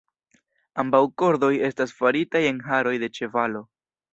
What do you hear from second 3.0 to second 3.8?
de ĉevalo.